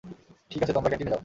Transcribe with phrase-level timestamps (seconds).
[0.51, 1.19] ঠিক আছে তোমরা ক্যান্টিনে যাও।